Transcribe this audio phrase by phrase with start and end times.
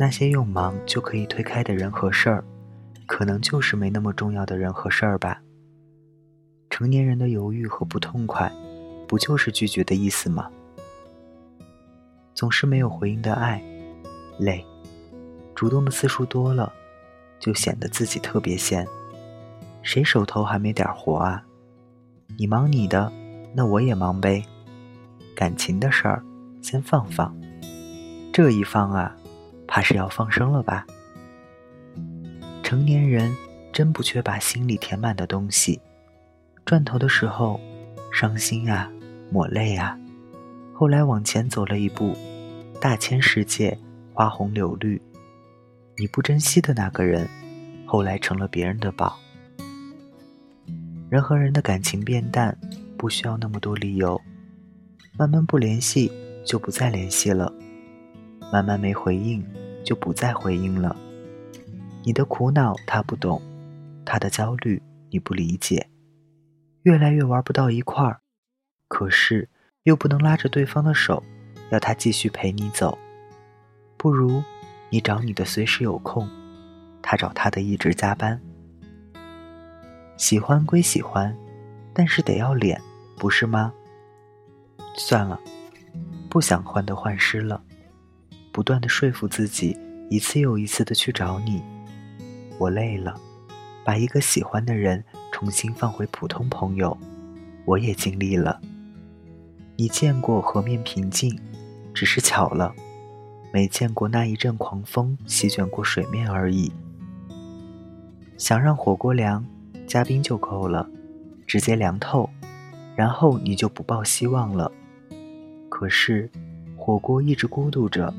[0.00, 2.44] 那些用忙就可以推开的人和事儿，
[3.04, 5.42] 可能就是没那么重要的人和事儿吧。
[6.70, 8.48] 成年人的犹豫和不痛快，
[9.08, 10.48] 不就是拒绝的意思吗？
[12.32, 13.60] 总是没有回应的爱，
[14.38, 14.64] 累；
[15.52, 16.72] 主动的次数多了，
[17.40, 18.86] 就显得自己特别闲。
[19.82, 21.42] 谁手头还没点活啊？
[22.36, 23.10] 你忙你的，
[23.52, 24.44] 那我也忙呗。
[25.34, 26.22] 感情的事儿，
[26.62, 27.34] 先放放。
[28.32, 29.16] 这一放啊，
[29.68, 30.84] 怕是要放生了吧？
[32.62, 33.32] 成年人
[33.72, 35.80] 真不缺把心里填满的东西。
[36.64, 37.60] 转头的时候，
[38.12, 38.90] 伤心啊，
[39.30, 39.96] 抹泪啊。
[40.74, 42.16] 后来往前走了一步，
[42.80, 43.78] 大千世界，
[44.12, 45.00] 花红柳绿。
[45.96, 47.28] 你不珍惜的那个人，
[47.86, 49.18] 后来成了别人的宝。
[51.10, 52.56] 人和人的感情变淡，
[52.96, 54.20] 不需要那么多理由。
[55.18, 56.12] 慢慢不联系，
[56.44, 57.52] 就不再联系了。
[58.52, 59.44] 慢慢没回应，
[59.88, 60.94] 就不再回应了。
[62.04, 63.40] 你的苦恼他不懂，
[64.04, 65.88] 他的焦虑你不理解，
[66.82, 68.20] 越来越玩不到一块儿。
[68.86, 69.48] 可是
[69.84, 71.24] 又不能拉着对方的手，
[71.70, 72.98] 要他继续陪你走。
[73.96, 74.42] 不如
[74.90, 76.28] 你找你的随时有空，
[77.00, 78.38] 他找他的一直加班。
[80.18, 81.34] 喜欢归喜欢，
[81.94, 82.78] 但是得要脸，
[83.16, 83.72] 不是吗？
[84.98, 85.40] 算了，
[86.28, 87.64] 不想患得患失了。
[88.58, 89.78] 不断的说服自己，
[90.10, 91.62] 一次又一次的去找你，
[92.58, 93.14] 我累了。
[93.84, 96.98] 把一个喜欢的人重新放回普通朋友，
[97.64, 98.60] 我也尽力了。
[99.76, 101.40] 你见过河面平静，
[101.94, 102.74] 只是巧了，
[103.52, 106.72] 没见过那一阵狂风席卷过水面而已。
[108.36, 109.46] 想让火锅凉，
[109.86, 110.90] 加冰就够了，
[111.46, 112.28] 直接凉透，
[112.96, 114.72] 然后你就不抱希望了。
[115.68, 116.28] 可是，
[116.76, 118.12] 火锅一直孤独着。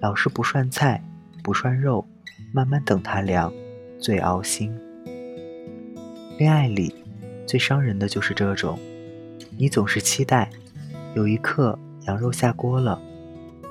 [0.00, 1.02] 老是不涮菜，
[1.42, 2.06] 不涮肉，
[2.52, 3.52] 慢慢等它凉，
[3.98, 4.74] 最熬心。
[6.38, 6.94] 恋爱里
[7.46, 8.78] 最伤人的就是这种，
[9.58, 10.48] 你总是期待
[11.14, 12.98] 有一刻羊肉下锅了，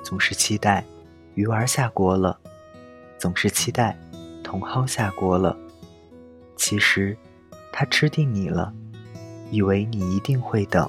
[0.04, 0.86] 总是期待
[1.34, 2.40] 鱼丸下锅了，
[3.18, 3.98] 总是期待
[4.44, 5.58] 茼蒿下锅了。
[6.56, 7.18] 其实
[7.72, 8.72] 他吃定你了，
[9.50, 10.88] 以为你一定会等。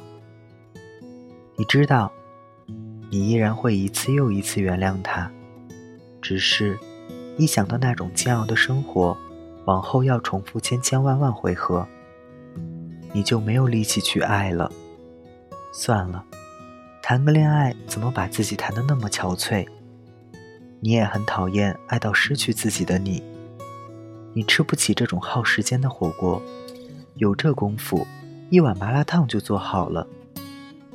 [1.56, 2.12] 你知道。
[3.12, 5.28] 你依然会一次又一次原谅他，
[6.22, 6.78] 只是，
[7.36, 9.16] 一想到那种煎熬的生活，
[9.64, 11.84] 往后要重复千千万万回合，
[13.12, 14.70] 你就没有力气去爱了。
[15.72, 16.24] 算了，
[17.02, 19.66] 谈个恋爱怎么把自己谈得那么憔悴？
[20.78, 23.20] 你也很讨厌爱到失去自己的你，
[24.32, 26.40] 你吃不起这种耗时间的火锅，
[27.16, 28.06] 有这功夫，
[28.50, 30.06] 一碗麻辣烫就做好了。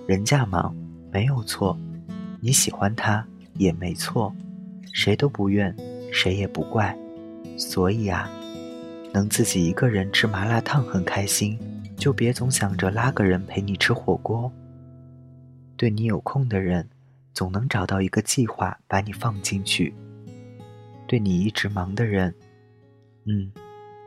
[0.08, 0.74] 人家忙，
[1.12, 1.78] 没有错。
[2.46, 3.26] 你喜欢他
[3.56, 4.32] 也没错，
[4.94, 5.76] 谁都不怨，
[6.14, 6.96] 谁也不怪，
[7.58, 8.30] 所以啊，
[9.12, 11.58] 能自己一个人吃麻辣烫很开心，
[11.98, 14.54] 就别总想着拉个人陪你吃火锅。
[15.76, 16.88] 对你有空的人，
[17.34, 19.92] 总能找到一个计划把你放进去。
[21.08, 22.32] 对你一直忙的人，
[23.26, 23.52] 嗯，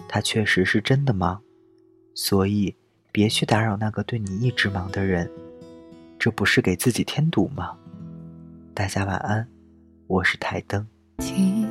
[0.09, 1.43] 他确实是真的忙，
[2.15, 2.73] 所以
[3.11, 5.29] 别去打扰那个对你一直忙的人，
[6.21, 7.77] 这不是给自己添堵吗？
[8.79, 9.45] 大家晚安，
[10.07, 10.87] 我是台灯。
[11.17, 11.67] 听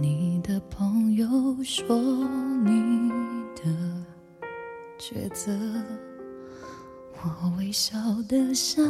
[0.00, 1.28] 你的朋友
[1.62, 1.94] 说
[2.64, 3.10] 你
[3.54, 3.70] 的
[4.98, 5.52] 抉择，
[7.20, 8.82] 我微笑的笑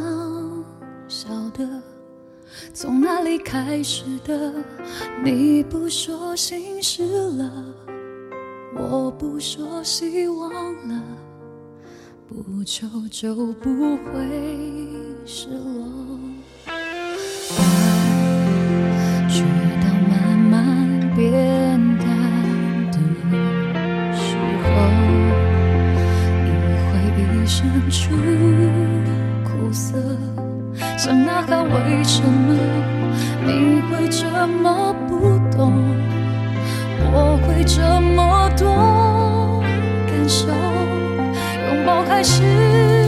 [1.09, 1.83] 笑的，
[2.73, 4.55] 从哪里开始的？
[5.25, 7.75] 你不说心事了，
[8.77, 10.49] 我不说希望
[10.87, 11.03] 了，
[12.29, 16.14] 不求就不会失落。
[35.09, 35.73] 不懂？
[37.17, 39.63] 我会这么多
[40.07, 43.04] 感受，拥抱还是。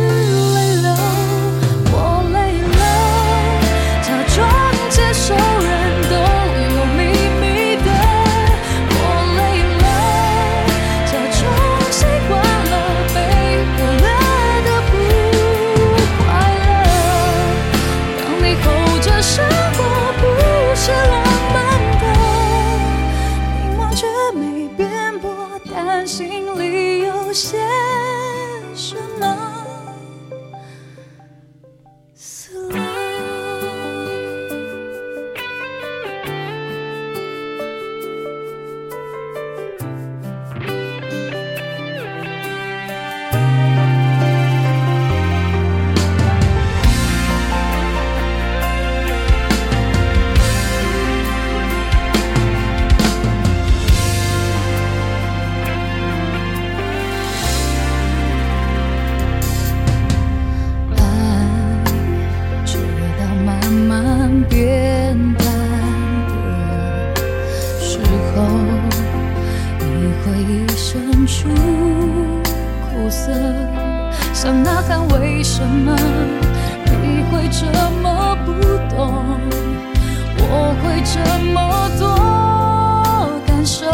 [32.36, 32.65] So
[74.46, 75.96] 想呐喊，为什么
[76.84, 77.66] 你会这
[78.00, 78.52] 么不
[78.94, 79.40] 懂？
[80.38, 81.18] 我会这
[81.52, 81.58] 么
[81.98, 82.06] 多
[83.44, 83.90] 感受，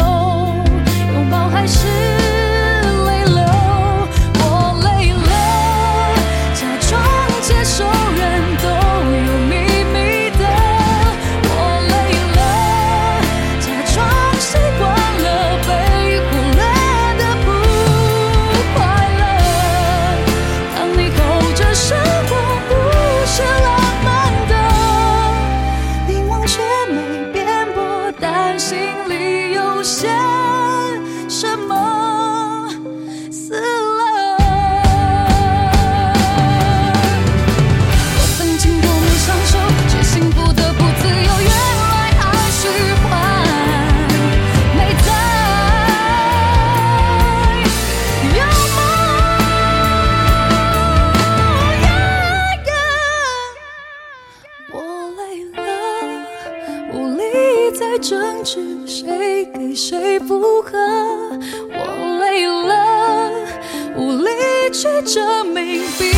[64.83, 66.12] 去证明。